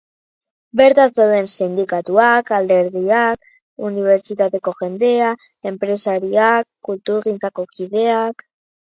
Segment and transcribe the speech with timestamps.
[0.79, 3.43] Bertan zeuden sindikatuak, alderdiak,
[3.89, 5.27] unibertsitateko jendea,
[5.71, 8.43] enpresariak, kulturgintzako kideak...